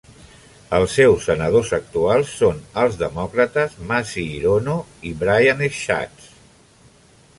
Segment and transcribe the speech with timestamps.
[0.75, 4.79] Els seus senadors actuals són els demòcrates Mazie Hirono
[5.11, 6.31] i Brian Schatz.